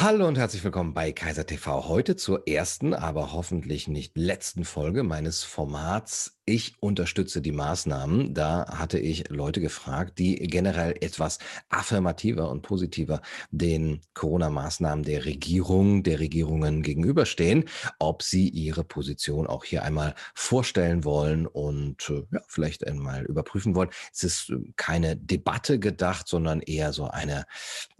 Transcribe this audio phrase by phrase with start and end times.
[0.00, 1.88] Hallo und herzlich willkommen bei Kaiser TV.
[1.88, 8.32] Heute zur ersten, aber hoffentlich nicht letzten Folge meines Formats ich unterstütze die Maßnahmen.
[8.32, 11.38] Da hatte ich Leute gefragt, die generell etwas
[11.68, 13.20] affirmativer und positiver
[13.50, 17.66] den Corona-Maßnahmen der Regierung, der Regierungen gegenüberstehen,
[17.98, 23.74] ob sie ihre Position auch hier einmal vorstellen wollen und äh, ja, vielleicht einmal überprüfen
[23.74, 23.90] wollen.
[24.10, 27.44] Es ist äh, keine Debatte gedacht, sondern eher so eine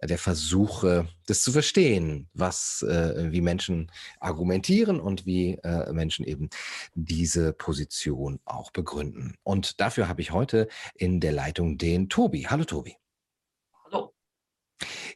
[0.02, 1.87] der Versuche, das zu verstehen,
[2.34, 6.48] was äh, wie Menschen argumentieren und wie äh, Menschen eben
[6.94, 9.34] diese Position auch begründen.
[9.42, 12.46] Und dafür habe ich heute in der Leitung den Tobi.
[12.48, 12.96] Hallo Tobi.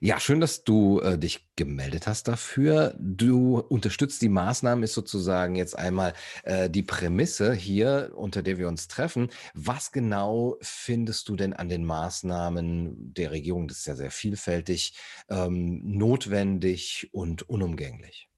[0.05, 2.93] Ja, schön, dass du äh, dich gemeldet hast dafür.
[2.99, 8.67] Du unterstützt die Maßnahmen, ist sozusagen jetzt einmal äh, die Prämisse hier, unter der wir
[8.67, 9.31] uns treffen.
[9.55, 14.95] Was genau findest du denn an den Maßnahmen der Regierung, das ist ja sehr vielfältig,
[15.29, 18.29] ähm, notwendig und unumgänglich?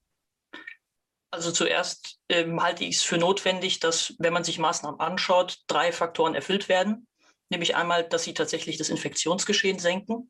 [1.31, 5.91] Also zuerst ähm, halte ich es für notwendig, dass, wenn man sich Maßnahmen anschaut, drei
[5.91, 7.07] Faktoren erfüllt werden.
[7.49, 10.29] Nämlich einmal, dass sie tatsächlich das Infektionsgeschehen senken.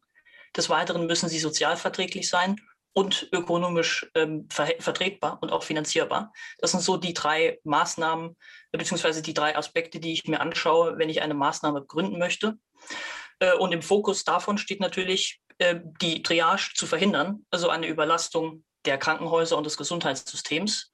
[0.56, 2.58] Des Weiteren müssen sie sozialverträglich sein
[2.94, 6.32] und ökonomisch ähm, ver vertretbar und auch finanzierbar.
[6.60, 8.38] Das sind so die drei Maßnahmen
[8.72, 12.58] beziehungsweise die drei Aspekte, die ich mir anschaue, wenn ich eine Maßnahme gründen möchte.
[13.40, 18.64] Äh, und im Fokus davon steht natürlich, äh, die Triage zu verhindern, also eine Überlastung
[18.86, 20.92] der Krankenhäuser und des Gesundheitssystems,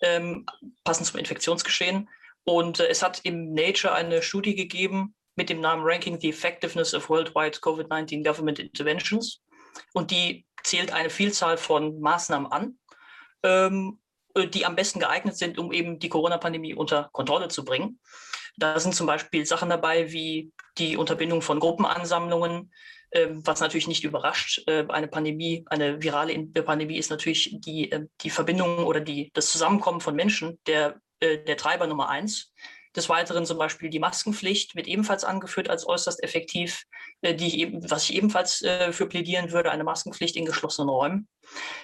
[0.00, 0.46] ähm,
[0.84, 2.08] passend zum Infektionsgeschehen.
[2.44, 6.94] Und äh, es hat im Nature eine Studie gegeben mit dem Namen Ranking the Effectiveness
[6.94, 9.42] of Worldwide COVID-19 Government Interventions.
[9.94, 12.78] Und die zählt eine Vielzahl von Maßnahmen an,
[13.42, 13.98] ähm,
[14.36, 17.98] die am besten geeignet sind, um eben die Corona-Pandemie unter Kontrolle zu bringen.
[18.56, 22.70] Da sind zum Beispiel Sachen dabei wie die Unterbindung von Gruppenansammlungen,
[23.12, 24.62] ähm, was natürlich nicht überrascht.
[24.66, 29.50] Äh, eine Pandemie, eine virale Pandemie ist natürlich die, äh, die Verbindung oder die, das
[29.50, 32.52] Zusammenkommen von Menschen der, äh, der Treiber Nummer eins.
[32.94, 36.84] Des Weiteren zum Beispiel die Maskenpflicht wird ebenfalls angeführt als äußerst effektiv,
[37.24, 41.28] die ich eben, was ich ebenfalls für plädieren würde, eine Maskenpflicht in geschlossenen Räumen.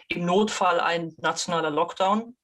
[0.09, 2.37] Im Notfall ein nationaler Lockdown,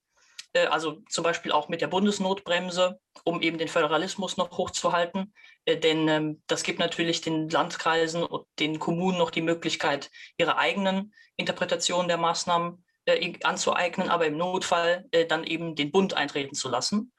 [0.54, 5.34] äh, also zum Beispiel auch mit der Bundesnotbremse, um eben den Föderalismus noch hochzuhalten.
[5.66, 10.56] Äh, denn ähm, das gibt natürlich den Landkreisen und den Kommunen noch die Möglichkeit, ihre
[10.56, 16.70] eigenen Interpretationen der Maßnahmen äh, anzueignen, aber im Notfall dann eben den Bund eintreten zu
[16.70, 17.12] lassen.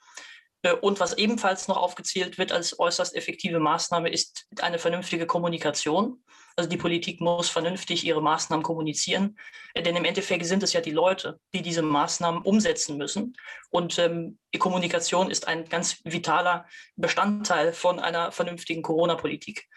[0.74, 6.24] Und was ebenfalls noch aufgezählt wird als äußerst effektive Maßnahme, ist eine vernünftige Kommunikation.
[6.58, 9.38] Also die Politik muss vernünftig ihre Maßnahmen kommunizieren,
[9.76, 13.36] denn im Endeffekt sind es ja die Leute, die diese Maßnahmen umsetzen müssen.
[13.70, 16.66] Und ähm, die Kommunikation ist ein ganz vitaler
[16.96, 19.68] Bestandteil von einer vernünftigen Corona-Politik.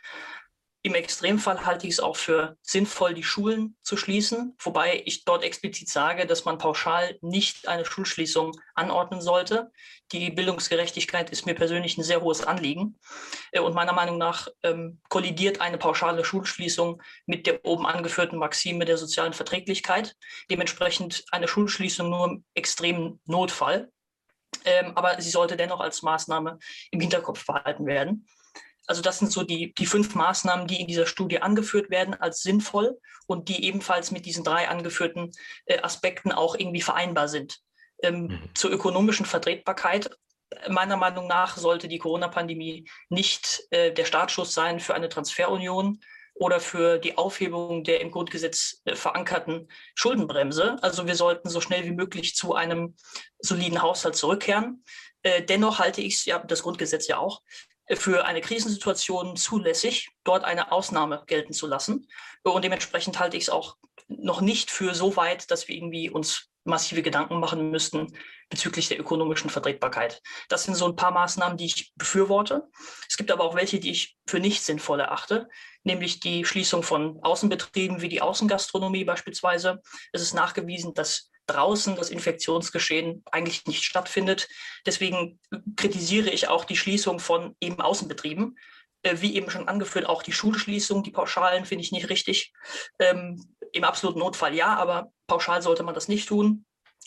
[0.88, 5.44] Im Extremfall halte ich es auch für sinnvoll, die Schulen zu schließen, wobei ich dort
[5.44, 9.70] explizit sage, dass man pauschal nicht eine Schulschließung anordnen sollte.
[10.12, 12.98] Die Bildungsgerechtigkeit ist mir persönlich ein sehr hohes Anliegen.
[13.52, 18.86] Äh, und meiner Meinung nach ähm, kollidiert eine pauschale Schulschließung mit der oben angeführten Maxime
[18.86, 20.16] der sozialen Verträglichkeit.
[20.50, 23.92] Dementsprechend eine Schulschließung nur im extremen Notfall.
[24.64, 26.58] Ähm, aber sie sollte dennoch als Maßnahme
[26.90, 28.26] im Hinterkopf behalten werden.
[28.88, 32.42] Also das sind so die, die fünf Maßnahmen, die in dieser Studie angeführt werden als
[32.42, 35.30] sinnvoll und die ebenfalls mit diesen drei angeführten
[35.66, 37.60] äh, Aspekten auch irgendwie vereinbar sind.
[38.02, 38.40] Ähm, mhm.
[38.54, 40.10] Zur ökonomischen Vertretbarkeit.
[40.68, 46.00] Meiner Meinung nach sollte die Corona-Pandemie nicht äh, der Startschuss sein für eine Transferunion
[46.38, 50.76] oder für die Aufhebung der im Grundgesetz äh, verankerten Schuldenbremse.
[50.80, 52.96] Also wir sollten so schnell wie möglich zu einem
[53.38, 54.82] soliden Haushalt zurückkehren.
[55.22, 57.42] Äh, dennoch halte ich es, ja, das Grundgesetz ja auch,
[57.96, 62.08] für eine Krisensituation zulässig, dort eine Ausnahme gelten zu lassen.
[62.42, 63.76] Und dementsprechend halte ich es auch
[64.08, 68.14] noch nicht für so weit, dass wir irgendwie uns massive Gedanken machen müssten
[68.50, 70.22] bezüglich der ökonomischen Vertretbarkeit.
[70.48, 72.68] Das sind so ein paar Maßnahmen, die ich befürworte.
[73.08, 75.48] Es gibt aber auch welche, die ich für nicht sinnvoll erachte,
[75.82, 79.82] nämlich die Schließung von Außenbetrieben wie die Außengastronomie beispielsweise.
[80.12, 84.48] Es ist nachgewiesen, dass draußen das Infektionsgeschehen eigentlich nicht stattfindet.
[84.86, 85.40] Deswegen
[85.76, 88.56] kritisiere ich auch die Schließung von eben Außenbetrieben.
[89.02, 92.52] Äh, wie eben schon angeführt, auch die Schulschließung, die Pauschalen finde ich nicht richtig.
[92.98, 96.64] Ähm, Im absoluten Notfall ja, aber pauschal sollte man das nicht tun.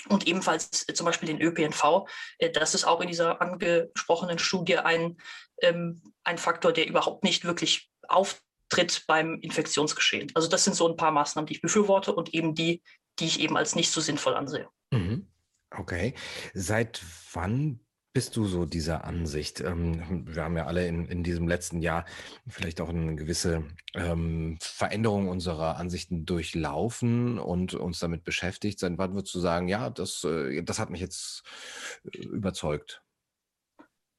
[0.07, 2.07] Und ebenfalls äh, zum Beispiel den ÖPNV.
[2.37, 5.17] Äh, das ist auch in dieser angesprochenen Studie ein,
[5.61, 10.31] ähm, ein Faktor, der überhaupt nicht wirklich auftritt beim Infektionsgeschehen.
[10.33, 12.81] Also das sind so ein paar Maßnahmen, die ich befürworte und eben die,
[13.21, 14.67] die ich eben als nicht so sinnvoll ansehe.
[14.91, 15.27] Mhm.
[15.69, 16.15] Okay.
[16.53, 17.01] Seit
[17.31, 17.79] wann
[18.13, 19.61] bist du so dieser Ansicht?
[19.61, 22.05] Ähm, wir haben ja alle in, in diesem letzten Jahr
[22.47, 23.63] vielleicht auch eine gewisse
[23.93, 28.79] ähm, Veränderung unserer Ansichten durchlaufen und uns damit beschäftigt.
[28.79, 31.43] Seit wann würdest du sagen, ja, das, äh, das hat mich jetzt
[32.11, 33.01] äh, überzeugt?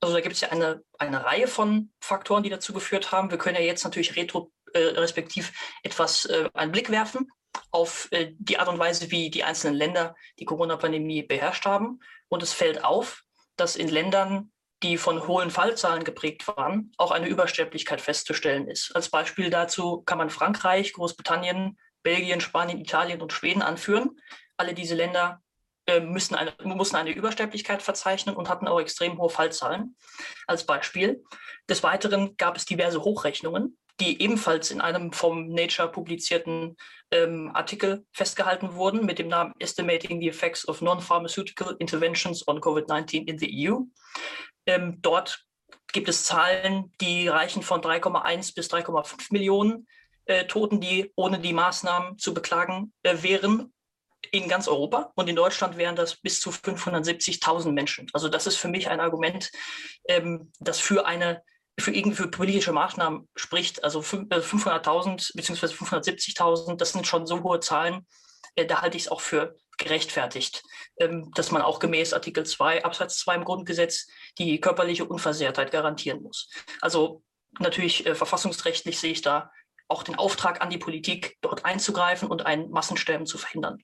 [0.00, 3.31] Also da gibt es ja eine, eine Reihe von Faktoren, die dazu geführt haben.
[3.31, 7.28] Wir können ja jetzt natürlich retrospektiv äh, etwas äh, einen Blick werfen
[7.70, 12.00] auf äh, die Art und Weise, wie die einzelnen Länder die Corona-Pandemie beherrscht haben.
[12.28, 13.25] Und es fällt auf,
[13.56, 14.52] dass in Ländern,
[14.82, 18.94] die von hohen Fallzahlen geprägt waren, auch eine Übersterblichkeit festzustellen ist.
[18.96, 24.20] Als Beispiel dazu kann man Frankreich, Großbritannien, Belgien, Spanien, Italien und Schweden anführen.
[24.56, 25.40] Alle diese Länder
[25.87, 29.96] äh, müssen eine, mussten eine Übersterblichkeit verzeichnen und hatten auch extrem hohe Fallzahlen
[30.46, 31.25] als Beispiel.
[31.69, 36.77] Des Weiteren gab es diverse Hochrechnungen, die ebenfalls in einem vom Nature publizierten
[37.11, 43.29] ähm, Artikel festgehalten wurden mit dem Namen Estimating the Effects of Non-Pharmaceutical Interventions on COVID-19
[43.29, 43.81] in the EU.
[44.67, 45.44] Ähm, dort
[45.93, 49.87] gibt es Zahlen, die reichen von 3,1 bis 3,5 Millionen
[50.25, 53.73] äh, Toten, die ohne die Maßnahmen zu beklagen äh, wären
[54.31, 58.06] in ganz Europa und in Deutschland wären das bis zu 570.000 Menschen.
[58.12, 59.50] Also das ist für mich ein Argument,
[60.09, 61.43] ähm, das für eine
[61.79, 65.67] für irgendwie für politische Maßnahmen spricht, also 500.000 bzw.
[65.67, 68.07] 570.000, das sind schon so hohe Zahlen,
[68.55, 70.63] äh, da halte ich es auch für gerechtfertigt,
[70.99, 74.07] ähm, dass man auch gemäß Artikel 2 Absatz 2 im Grundgesetz
[74.39, 76.51] die körperliche Unversehrtheit garantieren muss.
[76.81, 77.23] Also
[77.59, 79.51] natürlich äh, verfassungsrechtlich sehe ich da
[79.89, 83.83] auch den Auftrag an die Politik, dort einzugreifen und ein Massensterben zu verhindern.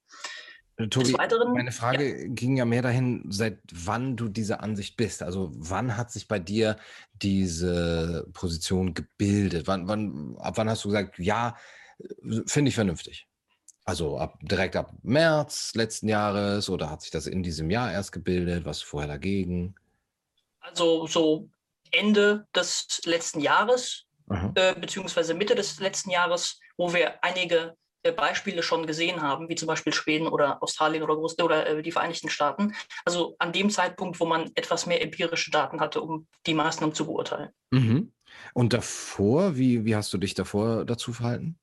[0.79, 2.29] Äh, Tobi, Weiteren, meine Frage ja.
[2.29, 5.23] ging ja mehr dahin, seit wann du diese Ansicht bist.
[5.23, 6.77] Also wann hat sich bei dir
[7.21, 9.67] diese Position gebildet?
[9.67, 11.57] Wann, wann, ab wann hast du gesagt, ja,
[12.47, 13.27] finde ich vernünftig?
[13.85, 18.13] Also ab, direkt ab März letzten Jahres oder hat sich das in diesem Jahr erst
[18.13, 18.65] gebildet?
[18.65, 19.75] Was vorher dagegen?
[20.61, 21.49] Also so
[21.91, 24.05] Ende des letzten Jahres,
[24.55, 29.55] äh, beziehungsweise Mitte des letzten Jahres, wo wir einige äh, Beispiele schon gesehen haben, wie
[29.55, 32.75] zum Beispiel Schweden oder Australien oder, Groß oder äh, die Vereinigten Staaten.
[33.05, 37.07] Also an dem Zeitpunkt, wo man etwas mehr empirische Daten hatte, um die Maßnahmen zu
[37.07, 37.51] beurteilen.
[37.71, 38.13] Mhm.
[38.55, 41.59] Und davor, wie, wie hast du dich davor dazu verhalten?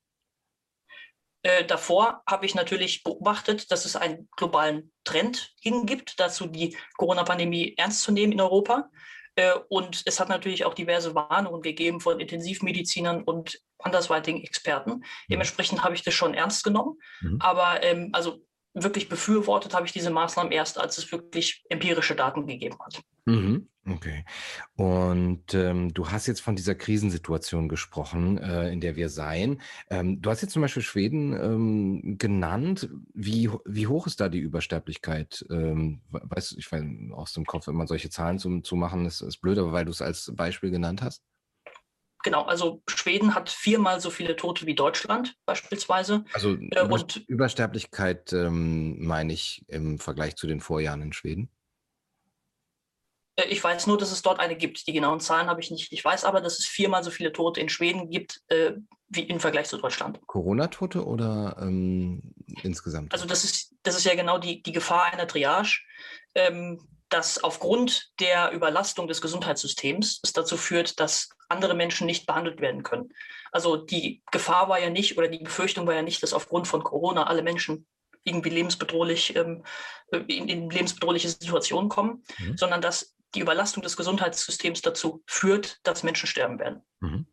[1.43, 7.75] Äh, davor habe ich natürlich beobachtet, dass es einen globalen Trend hingibt, dazu die Corona-Pandemie
[7.77, 8.89] ernst zu nehmen in Europa.
[9.35, 14.91] Äh, und es hat natürlich auch diverse Warnungen gegeben von Intensivmedizinern und andersweitigen Experten.
[14.91, 15.03] Mhm.
[15.29, 16.97] Dementsprechend habe ich das schon ernst genommen.
[17.21, 17.37] Mhm.
[17.39, 22.45] Aber ähm, also wirklich befürwortet habe ich diese Maßnahmen erst, als es wirklich empirische Daten
[22.47, 23.01] gegeben hat.
[23.25, 23.69] Mhm.
[23.87, 24.25] Okay.
[24.75, 29.61] Und ähm, du hast jetzt von dieser Krisensituation gesprochen, äh, in der wir seien.
[29.91, 32.89] Ähm, du hast jetzt zum Beispiel Schweden ähm, genannt.
[33.13, 35.45] Wie, wie hoch ist da die Übersterblichkeit?
[35.51, 39.21] Ähm, weißt du, ich weiß aus dem Kopf immer solche Zahlen zu, zu machen, ist,
[39.21, 41.21] ist blöd, aber weil du es als Beispiel genannt hast.
[42.23, 46.25] Genau, also Schweden hat viermal so viele Tote wie Deutschland beispielsweise.
[46.33, 51.51] Also äh, und Übersterblichkeit ähm, meine ich im Vergleich zu den Vorjahren in Schweden.
[53.35, 54.87] Äh, ich weiß nur, dass es dort eine gibt.
[54.87, 55.91] Die genauen Zahlen habe ich nicht.
[55.91, 58.73] Ich weiß aber, dass es viermal so viele Tote in Schweden gibt äh,
[59.09, 60.19] wie im Vergleich zu Deutschland.
[60.27, 62.33] Corona-Tote oder ähm,
[62.63, 63.13] insgesamt?
[63.13, 65.79] Also das ist, das ist ja genau die, die Gefahr einer Triage,
[66.33, 72.61] ähm, dass aufgrund der Überlastung des Gesundheitssystems es dazu führt, dass andere Menschen nicht behandelt
[72.61, 73.13] werden können.
[73.51, 76.83] Also die Gefahr war ja nicht oder die Befürchtung war ja nicht, dass aufgrund von
[76.83, 77.86] Corona alle Menschen
[78.24, 79.63] irgendwie lebensbedrohlich ähm,
[80.12, 82.57] in, in lebensbedrohliche Situationen kommen, mhm.
[82.57, 86.82] sondern dass die Überlastung des Gesundheitssystems dazu führt, dass Menschen sterben werden.
[87.00, 87.27] Mhm.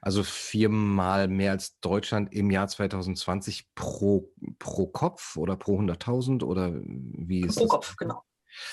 [0.00, 6.72] Also viermal mehr als Deutschland im Jahr 2020 pro, pro Kopf oder pro 100.000 oder
[6.74, 7.68] wie ist pro das?
[7.68, 8.22] Pro Kopf, genau.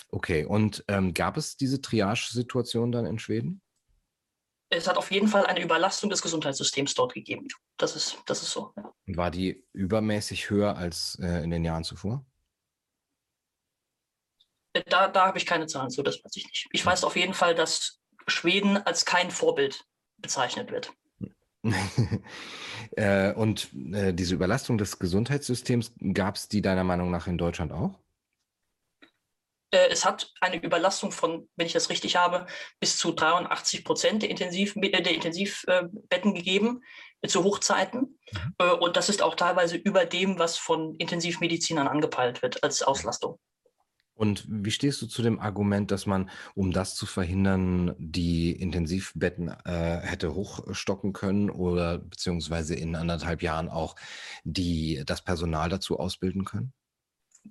[0.10, 3.62] Okay, und ähm, gab es diese Triage-Situation dann in Schweden?
[4.70, 7.48] Es hat auf jeden Fall eine Überlastung des Gesundheitssystems dort gegeben.
[7.78, 8.74] Das ist, das ist so.
[8.76, 8.94] Ja.
[9.18, 12.26] War die übermäßig höher als äh, in den Jahren zuvor?
[14.88, 16.68] Da, da habe ich keine Zahlen zu, das weiß ich nicht.
[16.72, 19.86] Ich weiß auf jeden Fall, dass Schweden als kein Vorbild
[20.18, 20.92] bezeichnet wird.
[22.98, 27.72] äh, und äh, diese Überlastung des Gesundheitssystems, gab es die deiner Meinung nach in Deutschland
[27.72, 28.00] auch?
[29.72, 32.46] Äh, es hat eine Überlastung von, wenn ich das richtig habe,
[32.80, 36.82] bis zu 83 Prozent der, Intensiv, äh, der Intensivbetten gegeben
[37.22, 38.20] äh, zu Hochzeiten.
[38.32, 38.72] Mhm.
[38.80, 43.40] Und das ist auch teilweise über dem, was von Intensivmedizinern angepeilt wird als Auslastung.
[44.16, 49.50] Und wie stehst du zu dem Argument, dass man, um das zu verhindern, die Intensivbetten
[49.66, 53.96] äh, hätte hochstocken können oder beziehungsweise in anderthalb Jahren auch
[54.44, 56.74] die, das Personal dazu ausbilden können?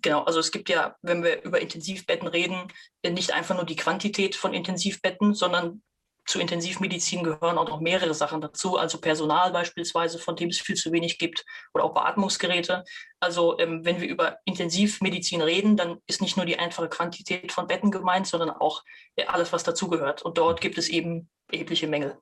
[0.01, 2.73] Genau, also es gibt ja, wenn wir über Intensivbetten reden,
[3.07, 5.83] nicht einfach nur die Quantität von Intensivbetten, sondern
[6.27, 10.77] zu Intensivmedizin gehören auch noch mehrere Sachen dazu, also Personal beispielsweise, von dem es viel
[10.77, 12.85] zu wenig gibt, oder auch Beatmungsgeräte.
[13.21, 17.67] Also ähm, wenn wir über Intensivmedizin reden, dann ist nicht nur die einfache Quantität von
[17.67, 18.83] Betten gemeint, sondern auch
[19.17, 20.23] äh, alles, was dazugehört.
[20.23, 22.17] Und dort gibt es eben erhebliche Mängel.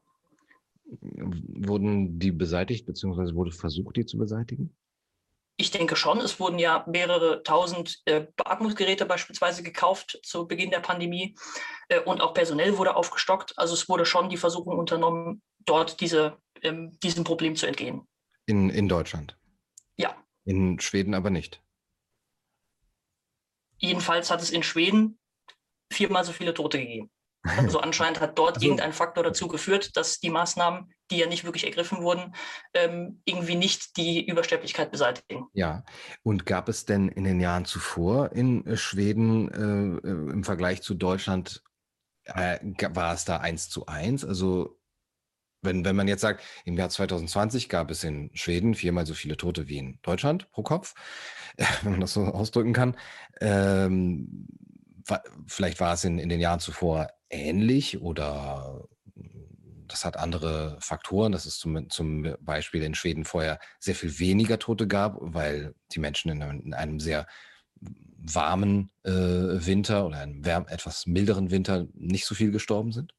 [0.84, 4.74] Wurden die beseitigt, beziehungsweise wurde versucht, die zu beseitigen?
[5.56, 6.18] Ich denke schon.
[6.18, 11.36] Es wurden ja mehrere tausend äh, Beatmungsgeräte beispielsweise gekauft zu Beginn der Pandemie
[11.88, 13.56] äh, und auch personell wurde aufgestockt.
[13.58, 18.08] Also es wurde schon die Versuchung unternommen, dort diese, ähm, diesem Problem zu entgehen.
[18.46, 19.36] In, in Deutschland?
[19.96, 20.16] Ja.
[20.44, 21.62] In Schweden aber nicht?
[23.76, 25.18] Jedenfalls hat es in Schweden
[25.92, 27.10] viermal so viele Tote gegeben.
[27.44, 31.44] Also anscheinend hat dort also, irgendein Faktor dazu geführt, dass die Maßnahmen, die ja nicht
[31.44, 32.34] wirklich ergriffen wurden,
[32.72, 35.46] ähm, irgendwie nicht die Übersterblichkeit beseitigen.
[35.52, 35.84] Ja,
[36.22, 40.82] und gab es denn in den Jahren zuvor in äh, Schweden äh, äh, im Vergleich
[40.82, 41.62] zu Deutschland,
[42.24, 42.58] äh,
[42.94, 44.24] war es da eins zu eins?
[44.24, 44.78] Also
[45.62, 49.36] wenn, wenn man jetzt sagt, im Jahr 2020 gab es in Schweden viermal so viele
[49.36, 50.94] Tote wie in Deutschland pro Kopf,
[51.82, 52.96] wenn man das so ausdrücken kann.
[53.40, 54.46] Ähm,
[55.46, 58.88] vielleicht war es in, in den Jahren zuvor ähnlich oder
[59.92, 64.58] das hat andere Faktoren, dass es zum, zum Beispiel in Schweden vorher sehr viel weniger
[64.58, 67.26] Tote gab, weil die Menschen in einem, in einem sehr
[68.16, 73.12] warmen äh, Winter oder einem wärm, etwas milderen Winter nicht so viel gestorben sind?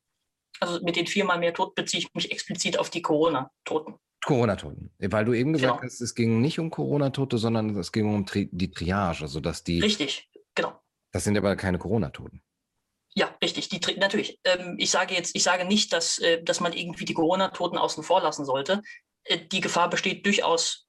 [0.60, 3.96] Also mit den viermal mehr Toten beziehe ich mich explizit auf die Corona-Toten.
[4.24, 4.92] Corona-Toten.
[5.00, 5.84] Weil du eben gesagt genau.
[5.84, 9.64] hast, es ging nicht um Corona-Tote, sondern es ging um Tri die Triage, also dass
[9.64, 9.82] die.
[9.82, 10.80] Richtig, genau.
[11.14, 12.42] Das sind aber keine Corona-Toten.
[13.16, 13.70] Ja, richtig.
[13.70, 14.40] Die, natürlich.
[14.44, 18.04] Ähm, ich sage jetzt, ich sage nicht, dass, äh, dass man irgendwie die Corona-Toten außen
[18.04, 18.82] vor lassen sollte.
[19.24, 20.88] Äh, die Gefahr besteht durchaus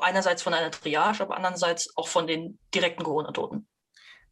[0.00, 3.68] einerseits von einer Triage, aber andererseits auch von den direkten Corona-Toten.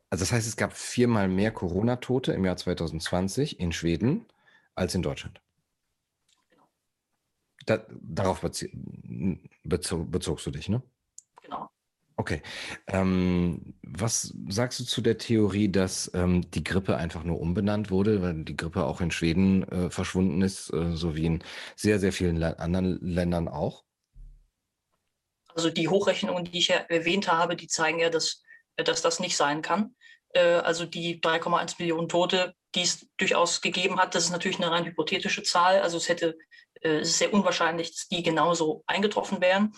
[0.08, 4.26] Also das heißt, es gab viermal mehr Corona-Tote im Jahr 2020 in Schweden
[4.74, 5.42] als in Deutschland.
[6.48, 6.64] Genau.
[7.66, 10.82] Da, darauf bezog, bezogst du dich, ne?
[12.16, 12.42] Okay.
[12.86, 18.22] Ähm, was sagst du zu der Theorie, dass ähm, die Grippe einfach nur umbenannt wurde,
[18.22, 21.44] weil die Grippe auch in Schweden äh, verschwunden ist, äh, so wie in
[21.74, 23.84] sehr, sehr vielen Le anderen Ländern auch?
[25.54, 28.42] Also die Hochrechnungen, die ich ja erwähnt habe, die zeigen ja, dass,
[28.76, 29.94] dass das nicht sein kann.
[30.34, 34.70] Äh, also die 3,1 Millionen Tote, die es durchaus gegeben hat, das ist natürlich eine
[34.70, 35.80] rein hypothetische Zahl.
[35.80, 36.36] Also es hätte
[36.84, 39.74] äh, es ist sehr unwahrscheinlich, dass die genauso eingetroffen wären.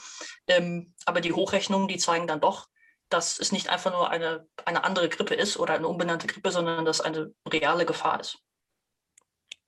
[0.49, 2.69] Ähm, aber die Hochrechnungen, die zeigen dann doch,
[3.09, 6.85] dass es nicht einfach nur eine, eine andere Grippe ist oder eine unbenannte Grippe, sondern
[6.85, 8.39] dass eine reale Gefahr ist.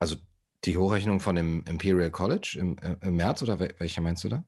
[0.01, 0.17] Also
[0.65, 4.45] die Hochrechnung von dem Imperial College im, äh, im März oder welche meinst du da?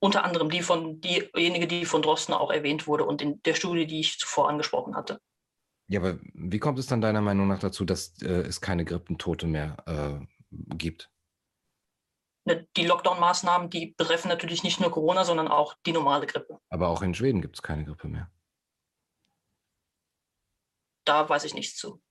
[0.00, 3.86] Unter anderem die von diejenige, die von Drosten auch erwähnt wurde und in der Studie,
[3.86, 5.20] die ich zuvor angesprochen hatte.
[5.88, 9.46] Ja, aber wie kommt es dann deiner Meinung nach dazu, dass äh, es keine Grippentote
[9.46, 10.26] mehr äh,
[10.76, 11.10] gibt?
[12.44, 16.60] Ne, die Lockdown-Maßnahmen, die betreffen natürlich nicht nur Corona, sondern auch die normale Grippe.
[16.68, 18.30] Aber auch in Schweden gibt es keine Grippe mehr.
[21.04, 22.02] Da weiß ich nichts zu.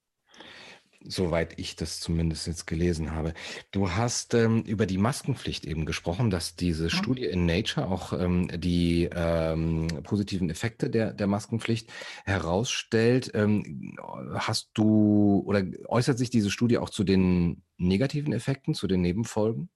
[1.09, 3.33] Soweit ich das zumindest jetzt gelesen habe.
[3.71, 6.89] Du hast ähm, über die Maskenpflicht eben gesprochen, dass diese mhm.
[6.89, 11.89] Studie in Nature auch ähm, die ähm, positiven Effekte der, der Maskenpflicht
[12.25, 13.31] herausstellt.
[13.33, 13.97] Ähm,
[14.33, 19.69] hast du oder äußert sich diese Studie auch zu den negativen Effekten, zu den Nebenfolgen?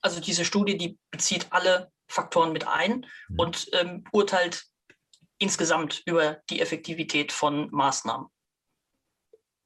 [0.00, 3.38] Also diese Studie, die bezieht alle Faktoren mit ein mhm.
[3.38, 4.66] und ähm, urteilt
[5.38, 8.28] insgesamt über die Effektivität von Maßnahmen.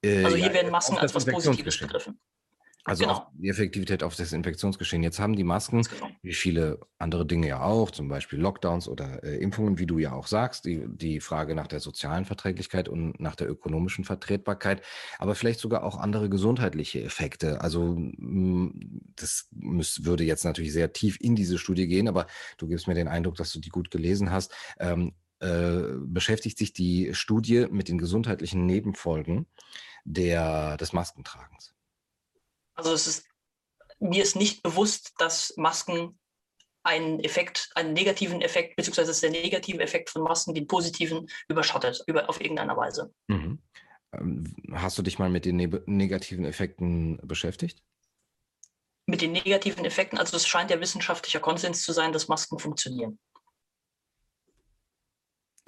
[0.03, 2.19] Äh, also hier ja, werden Masken als was Positives begriffen.
[2.89, 3.27] Also genau.
[3.35, 5.03] die Effektivität auf das Infektionsgeschehen.
[5.03, 6.09] Jetzt haben die Masken, genau.
[6.23, 10.13] wie viele andere Dinge ja auch, zum Beispiel Lockdowns oder äh, Impfungen, wie du ja
[10.13, 14.81] auch sagst, die, die Frage nach der sozialen Verträglichkeit und nach der ökonomischen Vertretbarkeit,
[15.19, 17.61] aber vielleicht sogar auch andere gesundheitliche Effekte.
[17.61, 17.99] Also
[19.17, 22.27] das müß, würde jetzt natürlich sehr tief in diese Studie gehen, aber
[22.57, 24.55] du gibst mir den Eindruck, dass du die gut gelesen hast.
[24.81, 29.47] Ähm, äh, beschäftigt sich die Studie mit den gesundheitlichen Nebenfolgen
[30.05, 31.75] der, des Maskentragens.
[32.75, 33.27] Also es ist,
[33.99, 36.19] mir ist nicht bewusst, dass Masken
[36.85, 42.03] einen Effekt, einen negativen Effekt, beziehungsweise dass der negative Effekt von Masken den positiven überschattet,
[42.07, 43.13] über, auf irgendeine Weise.
[43.27, 43.61] Mhm.
[44.13, 47.83] Ähm, hast du dich mal mit den ne negativen Effekten beschäftigt?
[49.07, 53.19] Mit den negativen Effekten, also es scheint ja wissenschaftlicher Konsens zu sein, dass Masken funktionieren.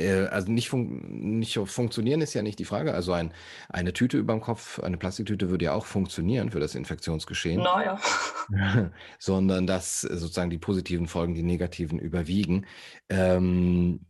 [0.00, 2.94] Äh, also nicht, fun nicht funktionieren ist ja nicht die Frage.
[2.94, 3.32] Also ein,
[3.68, 7.62] eine Tüte über dem Kopf, eine Plastiktüte würde ja auch funktionieren für das Infektionsgeschehen.
[7.62, 8.00] Naja.
[9.18, 12.66] Sondern dass sozusagen die positiven Folgen die negativen überwiegen.
[13.08, 14.00] Ähm,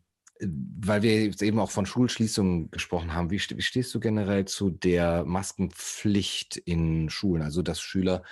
[0.43, 4.71] weil wir jetzt eben auch von Schulschließungen gesprochen haben, wie, wie, stehst du generell zu
[4.71, 7.43] der Maskenpflicht in Schulen?
[7.43, 8.23] Also, dass Schüler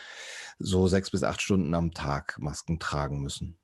[0.59, 3.59] so sechs bis acht Stunden am Tag Masken tragen müssen?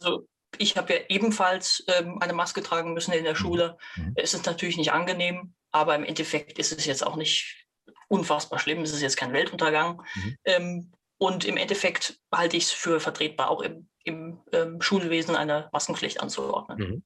[0.00, 0.26] Also,
[0.58, 3.38] ich habe ja ebenfalls ähm, eine Maske tragen müssen in der mhm.
[3.38, 3.78] Schule.
[3.96, 4.12] Mhm.
[4.16, 7.66] Es ist natürlich nicht angenehm, aber im Endeffekt ist es jetzt auch nicht
[8.08, 8.82] unfassbar schlimm.
[8.82, 10.02] Es ist jetzt kein Weltuntergang.
[10.14, 10.36] Mhm.
[10.44, 15.68] Ähm, und im Endeffekt halte ich es für vertretbar, auch im, im ähm, Schulwesen eine
[15.72, 16.78] Maskenpflicht anzuordnen.
[16.78, 17.04] Mhm.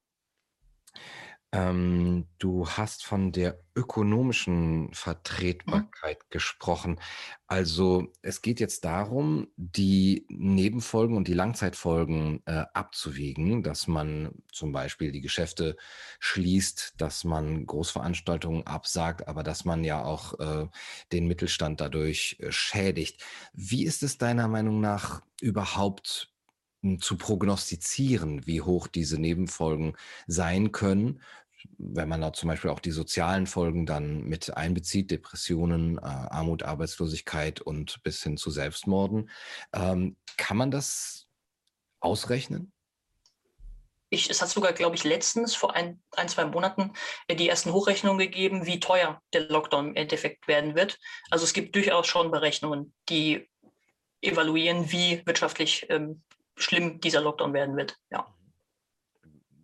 [1.51, 6.27] Ähm, du hast von der ökonomischen Vertretbarkeit mhm.
[6.29, 7.01] gesprochen.
[7.47, 14.73] Also es geht jetzt darum, die Nebenfolgen und die Langzeitfolgen äh, abzuwägen, dass man zum
[14.73, 15.79] Beispiel die Geschäfte
[16.21, 20.67] schließt, dass man Großveranstaltungen absagt, aber dass man ja auch äh,
[21.13, 23.25] den Mittelstand dadurch äh, schädigt.
[23.55, 26.31] Wie ist es deiner Meinung nach überhaupt
[27.01, 31.21] zu prognostizieren, wie hoch diese Nebenfolgen sein können,
[31.77, 36.63] wenn man da zum Beispiel auch die sozialen Folgen dann mit einbezieht, Depressionen, äh, Armut,
[36.63, 39.31] Arbeitslosigkeit und bis hin zu Selbstmorden.
[39.73, 41.27] Ähm, kann man das
[42.01, 42.73] ausrechnen?
[44.11, 46.93] Ich, es hat sogar, glaube ich, letztens vor ein, ein, zwei Monaten
[47.27, 50.99] äh, die ersten Hochrechnungen gegeben, wie teuer der Lockdown im Endeffekt werden wird.
[51.31, 53.49] Also es gibt durchaus schon Berechnungen, die
[54.23, 56.23] evaluieren, wie wirtschaftlich ähm,
[56.59, 57.97] schlimm dieser Lockdown werden wird.
[58.11, 58.27] Ja.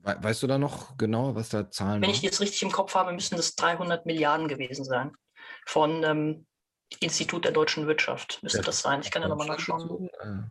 [0.02, 3.12] Weißt du da noch genau, was da Zahlen Wenn ich jetzt richtig im Kopf habe,
[3.12, 5.12] müssen das 300 Milliarden gewesen sein.
[5.66, 6.46] Von ähm,
[7.00, 9.00] Institut der deutschen Wirtschaft müsste ja, das sein.
[9.02, 10.10] Ich kann ja nochmal nachschauen.
[10.20, 10.42] Äh,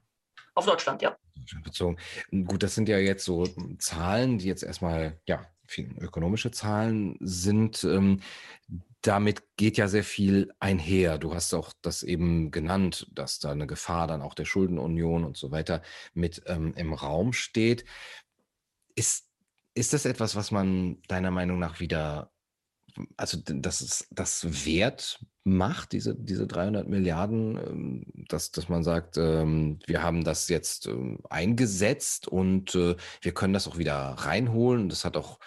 [0.56, 1.16] Auf Deutschland, ja.
[1.64, 1.98] Bezogen.
[2.32, 3.46] Gut, das sind ja jetzt so
[3.78, 5.46] Zahlen, die jetzt erstmal, ja,
[6.00, 7.84] ökonomische Zahlen sind.
[7.84, 8.22] Ähm,
[9.04, 11.18] damit geht ja sehr viel einher.
[11.18, 15.38] Du hast auch das eben genannt, dass da eine Gefahr dann auch der Schuldenunion und
[15.38, 15.82] so weiter
[16.14, 17.84] mit ähm, im Raum steht.
[18.96, 19.28] Ist,
[19.76, 22.32] ist das etwas, was man deiner Meinung nach wieder,
[23.18, 29.18] also dass es das wert macht, diese, diese 300 Milliarden, ähm, dass, dass man sagt,
[29.18, 34.88] ähm, wir haben das jetzt ähm, eingesetzt und äh, wir können das auch wieder reinholen.
[34.88, 35.40] Das hat auch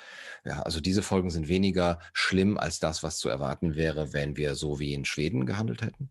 [0.47, 4.55] ja, also diese Folgen sind weniger schlimm als das, was zu erwarten wäre, wenn wir
[4.55, 6.11] so wie in Schweden gehandelt hätten?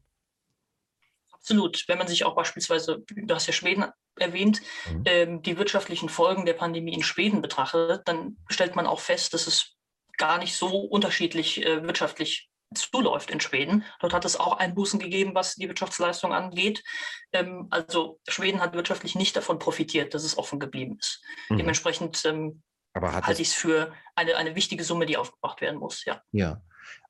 [1.32, 1.86] Absolut.
[1.88, 3.86] Wenn man sich auch beispielsweise, du hast ja Schweden
[4.18, 5.04] erwähnt, mhm.
[5.06, 9.48] ähm, die wirtschaftlichen Folgen der Pandemie in Schweden betrachtet, dann stellt man auch fest, dass
[9.48, 9.76] es
[10.18, 13.86] gar nicht so unterschiedlich äh, wirtschaftlich zuläuft in Schweden.
[14.00, 16.84] Dort hat es auch Einbußen gegeben, was die Wirtschaftsleistung angeht.
[17.32, 21.22] Ähm, also Schweden hat wirtschaftlich nicht davon profitiert, dass es offen geblieben ist.
[21.50, 21.58] Mhm.
[21.58, 22.64] Dementsprechend ähm,
[22.96, 26.22] aber halte ich es für eine, eine wichtige Summe, die aufgebracht werden muss, ja.
[26.32, 26.62] Ja.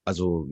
[0.03, 0.49] Also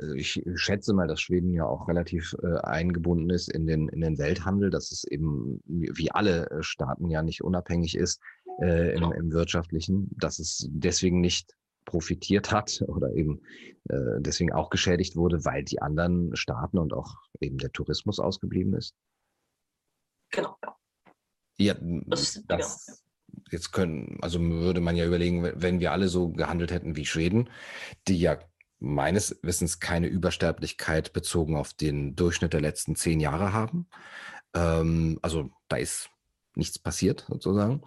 [0.00, 4.00] äh, ich schätze mal, dass Schweden ja auch relativ äh, eingebunden ist in den, in
[4.00, 8.20] den Welthandel, dass es eben wie alle äh, Staaten ja nicht unabhängig ist
[8.60, 9.12] äh, im, genau.
[9.12, 13.40] im wirtschaftlichen, dass es deswegen nicht profitiert hat oder eben
[13.88, 18.74] äh, deswegen auch geschädigt wurde, weil die anderen Staaten und auch eben der Tourismus ausgeblieben
[18.74, 18.96] ist.
[20.30, 20.56] Genau,
[21.58, 21.76] ja.
[22.06, 22.94] Das, ist, das, ja
[23.50, 27.50] jetzt können, also würde man ja überlegen, wenn wir alle so gehandelt hätten wie Schweden,
[28.08, 28.38] die ja
[28.78, 33.86] meines Wissens keine Übersterblichkeit bezogen auf den Durchschnitt der letzten zehn Jahre haben.
[34.54, 36.10] Ähm, also da ist
[36.54, 37.82] nichts passiert sozusagen.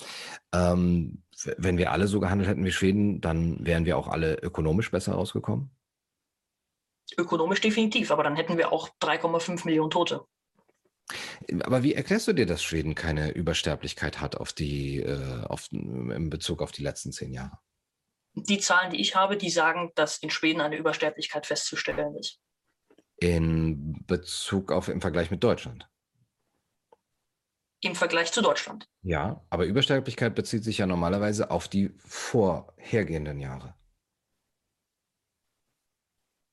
[0.53, 1.23] Ähm,
[1.57, 5.13] wenn wir alle so gehandelt hätten wie Schweden, dann wären wir auch alle ökonomisch besser
[5.13, 5.69] rausgekommen.
[7.17, 10.25] Ökonomisch definitiv, aber dann hätten wir auch 3,5 Millionen Tote.
[11.63, 16.29] Aber wie erklärst du dir, dass Schweden keine Übersterblichkeit hat auf die, äh, auf, in
[16.29, 17.59] Bezug auf die letzten zehn Jahre?
[18.33, 22.39] Die Zahlen, die ich habe, die sagen, dass in Schweden eine Übersterblichkeit festzustellen ist.
[23.17, 25.87] In Bezug auf im Vergleich mit Deutschland?
[27.81, 28.89] Im Vergleich zu Deutschland.
[29.03, 33.75] Ja, aber Übersterblichkeit bezieht sich ja normalerweise auf die vorhergehenden Jahre.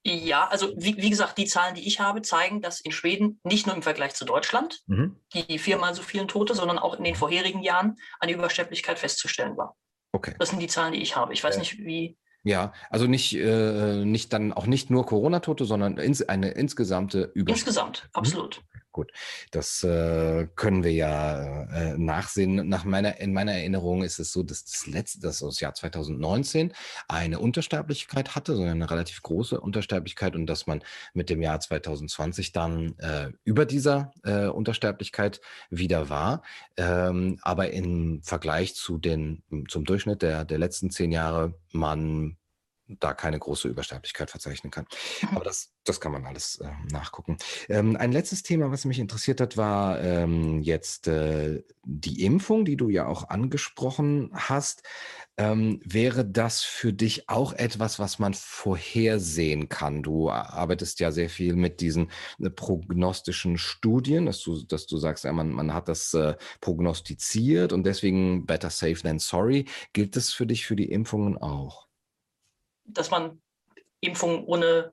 [0.04, 3.66] Ja, also wie, wie, gesagt, die Zahlen, die ich habe, zeigen, dass in Schweden nicht
[3.66, 5.16] nur im Vergleich zu Deutschland mhm.
[5.32, 9.76] die viermal so vielen Tote, sondern auch in den vorherigen Jahren eine Übersterblichkeit festzustellen war.
[10.10, 10.34] Okay.
[10.40, 11.32] Das sind die Zahlen, die ich habe.
[11.32, 15.64] Ich weiß äh, nicht, wie, ja, also nicht, äh, nicht dann auch nicht nur Corona-Tote,
[15.64, 17.52] sondern ins, eine insgesamte Über.
[17.52, 18.56] Insgesamt, absolut.
[18.56, 18.62] Hm?
[18.92, 19.10] Gut,
[19.50, 22.68] das äh, können wir ja äh, nachsehen.
[22.68, 26.74] Nach meiner, in meiner Erinnerung ist es so, dass das letzte, dass das Jahr 2019
[27.08, 32.52] eine Untersterblichkeit hatte, sondern eine relativ große Untersterblichkeit und dass man mit dem Jahr 2020
[32.52, 36.42] dann äh, über dieser äh, Untersterblichkeit wieder war.
[36.76, 42.36] Ähm, aber im Vergleich zu den, zum Durchschnitt der, der letzten zehn Jahre man
[42.86, 44.86] da keine große Übersterblichkeit verzeichnen kann.
[45.22, 45.36] Mhm.
[45.36, 47.38] Aber das, das kann man alles äh, nachgucken.
[47.68, 52.76] Ähm, ein letztes Thema, was mich interessiert hat, war ähm, jetzt äh, die Impfung, die
[52.76, 54.82] du ja auch angesprochen hast.
[55.38, 60.02] Ähm, wäre das für dich auch etwas, was man vorhersehen kann?
[60.02, 65.24] Du arbeitest ja sehr viel mit diesen äh, prognostischen Studien, dass du, dass du sagst,
[65.24, 69.66] ja, man, man hat das äh, prognostiziert und deswegen better safe than sorry.
[69.92, 71.88] Gilt das für dich für die Impfungen auch?
[72.92, 73.40] Dass man
[74.00, 74.92] Impfungen ohne,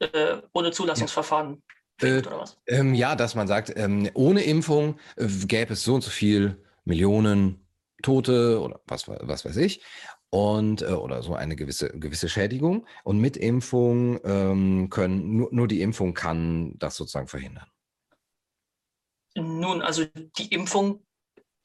[0.00, 1.62] äh, ohne Zulassungsverfahren
[2.02, 2.58] äh, oder was?
[2.66, 6.62] Ähm, ja, dass man sagt, ähm, ohne Impfung äh, gäbe es so und so viel
[6.84, 7.66] Millionen
[8.02, 9.82] Tote oder was, was weiß ich.
[10.30, 12.86] Und, äh, oder so eine gewisse, gewisse Schädigung.
[13.04, 17.66] Und mit Impfung ähm, können, nur, nur die Impfung kann das sozusagen verhindern.
[19.34, 20.04] Nun, also
[20.38, 21.05] die Impfung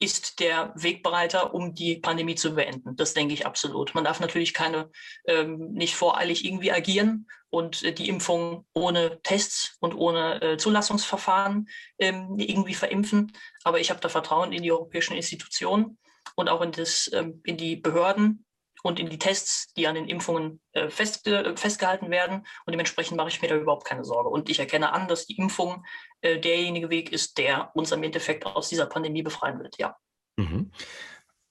[0.02, 2.96] ist der Wegbereiter, um die Pandemie zu beenden.
[2.96, 3.94] Das denke ich absolut.
[3.94, 4.90] Man darf natürlich keine,
[5.26, 11.68] ähm, nicht voreilig irgendwie agieren und äh, die Impfung ohne Tests und ohne äh, Zulassungsverfahren
[11.98, 13.32] ähm, irgendwie verimpfen.
[13.62, 15.98] Aber ich habe da Vertrauen in die europäischen Institutionen
[16.34, 18.44] und auch in, das, ähm, in die Behörden
[18.82, 22.46] und in die Tests, die an den Impfungen äh, fest, äh, festgehalten werden.
[22.66, 24.28] Und dementsprechend mache ich mir da überhaupt keine Sorge.
[24.28, 25.84] Und ich erkenne an, dass die Impfung
[26.20, 29.78] äh, derjenige Weg ist, der uns im Endeffekt aus dieser Pandemie befreien wird.
[29.78, 29.96] Ja.
[30.36, 30.72] Mhm.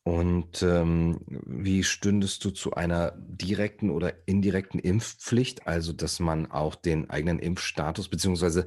[0.03, 6.73] Und ähm, wie stündest du zu einer direkten oder indirekten Impfpflicht, also dass man auch
[6.73, 8.65] den eigenen Impfstatus beziehungsweise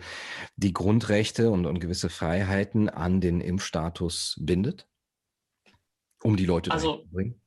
[0.55, 4.87] die Grundrechte und, und gewisse Freiheiten an den Impfstatus bindet,
[6.23, 7.41] um die Leute also, zu bringen?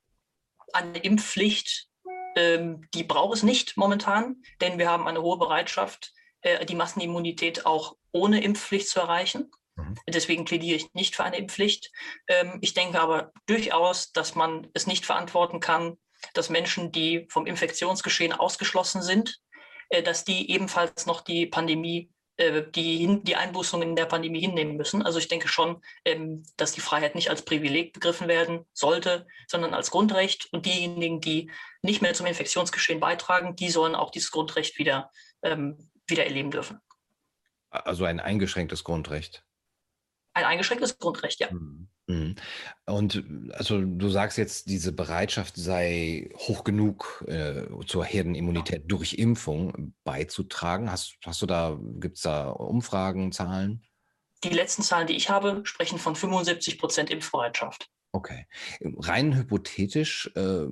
[0.73, 1.87] Eine Impfpflicht,
[2.35, 7.65] ähm, die braucht es nicht momentan, denn wir haben eine hohe Bereitschaft, äh, die Massenimmunität
[7.65, 9.51] auch ohne Impfpflicht zu erreichen.
[9.75, 9.95] Mhm.
[10.07, 11.91] Deswegen plädiere ich nicht für eine Impfpflicht.
[12.27, 15.97] Ähm, ich denke aber durchaus, dass man es nicht verantworten kann,
[16.33, 19.39] dass Menschen, die vom Infektionsgeschehen ausgeschlossen sind,
[19.89, 25.01] äh, dass die ebenfalls noch die Pandemie, die, die Einbußungen in der Pandemie hinnehmen müssen.
[25.01, 29.73] Also ich denke schon, ähm, dass die Freiheit nicht als Privileg begriffen werden sollte, sondern
[29.73, 30.47] als Grundrecht.
[30.51, 35.89] Und diejenigen, die nicht mehr zum Infektionsgeschehen beitragen, die sollen auch dieses Grundrecht wieder, ähm,
[36.07, 36.79] wieder erleben dürfen.
[37.69, 39.43] Also ein eingeschränktes Grundrecht
[40.37, 41.51] ein eingeschränktes Grundrecht, ja.
[41.51, 41.89] Mhm.
[42.07, 42.35] Mhm.
[42.85, 49.93] Und also du sagst jetzt, diese Bereitschaft sei hoch genug äh, zur Herdenimmunität durch Impfung
[50.03, 50.91] beizutragen.
[50.91, 53.83] Hast, hast du da, gibt es da Umfragen, Zahlen?
[54.43, 57.89] Die letzten Zahlen, die ich habe, sprechen von 75 Prozent Impfbereitschaft.
[58.13, 58.47] Okay.
[58.81, 60.67] Rein hypothetisch, äh,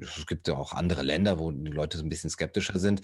[0.00, 3.02] es gibt ja auch andere Länder, wo die Leute so ein bisschen skeptischer sind.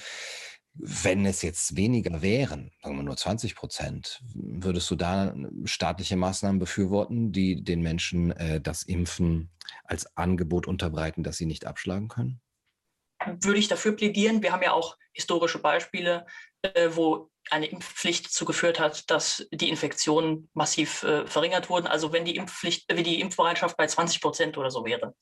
[0.80, 6.60] Wenn es jetzt weniger wären, sagen wir nur 20 Prozent, würdest du da staatliche Maßnahmen
[6.60, 9.50] befürworten, die den Menschen äh, das Impfen
[9.84, 12.40] als Angebot unterbreiten, das sie nicht abschlagen können?
[13.40, 14.42] Würde ich dafür plädieren.
[14.42, 16.26] Wir haben ja auch historische Beispiele,
[16.62, 21.86] äh, wo eine Impfpflicht zugeführt hat, dass die Infektionen massiv äh, verringert wurden.
[21.86, 25.14] Also wenn die Impfpflicht, wie die Impfbereitschaft bei 20 Prozent oder so wäre,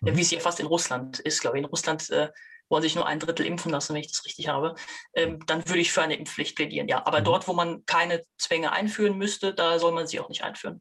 [0.00, 0.16] mhm.
[0.16, 1.64] wie es ja fast in Russland ist, glaube ich.
[1.64, 2.30] In Russland äh,
[2.72, 4.74] wollen sich nur ein Drittel impfen lassen, wenn ich das richtig habe,
[5.14, 7.06] ähm, dann würde ich für eine Impfpflicht plädieren, ja.
[7.06, 7.24] Aber mhm.
[7.24, 10.80] dort, wo man keine Zwänge einführen müsste, da soll man sie auch nicht einführen.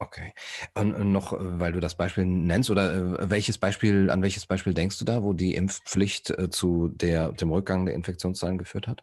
[0.00, 0.32] Okay.
[0.74, 4.98] Und noch, weil du das Beispiel nennst, oder äh, welches Beispiel, an welches Beispiel denkst
[4.98, 9.02] du da, wo die Impfpflicht äh, zu der, dem Rückgang der Infektionszahlen geführt hat?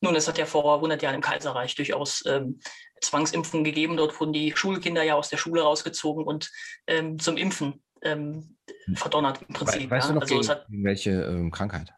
[0.00, 2.60] Nun, es hat ja vor 100 Jahren im Kaiserreich durchaus ähm,
[3.00, 3.96] Zwangsimpfungen gegeben.
[3.96, 6.50] Dort wurden die Schulkinder ja aus der Schule rausgezogen und
[6.86, 8.96] ähm, zum Impfen ähm, hm.
[8.96, 9.90] verdonnert im Prinzip.
[9.90, 10.12] Weißt ja?
[10.12, 11.92] du noch, also gegen, hat, welche ähm, Krankheit?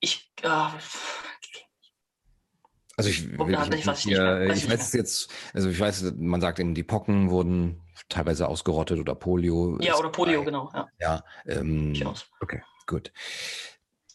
[0.00, 0.48] Ich, äh,
[2.98, 6.58] also ich, ich, nicht, ich, hier, ich, ich weiß jetzt, also ich weiß, man sagt
[6.58, 9.78] eben, die Pocken wurden teilweise ausgerottet oder Polio.
[9.80, 10.70] Ja, oder Polio, bei, genau.
[10.74, 11.94] Ja, ja ähm,
[12.40, 13.12] okay, gut.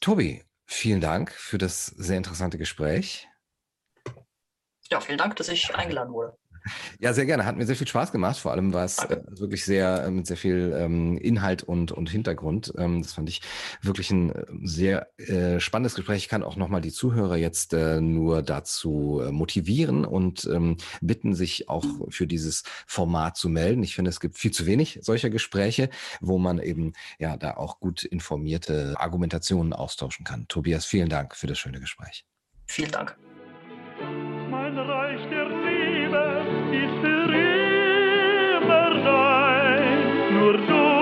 [0.01, 3.29] Tobi, vielen Dank für das sehr interessante Gespräch.
[4.91, 6.37] Ja, vielen Dank, dass ich eingeladen wurde.
[6.99, 7.45] Ja, sehr gerne.
[7.45, 8.37] Hat mir sehr viel Spaß gemacht.
[8.37, 12.09] Vor allem war es äh, wirklich sehr äh, mit sehr viel ähm, Inhalt und, und
[12.09, 12.73] Hintergrund.
[12.77, 13.41] Ähm, das fand ich
[13.81, 16.23] wirklich ein äh, sehr äh, spannendes Gespräch.
[16.23, 21.69] Ich kann auch nochmal die Zuhörer jetzt äh, nur dazu motivieren und ähm, bitten, sich
[21.69, 23.83] auch für dieses Format zu melden.
[23.83, 25.89] Ich finde, es gibt viel zu wenig solcher Gespräche,
[26.21, 30.47] wo man eben ja da auch gut informierte Argumentationen austauschen kann.
[30.47, 32.25] Tobias, vielen Dank für das schöne Gespräch.
[32.67, 33.17] Vielen Dank.
[40.43, 40.92] nur du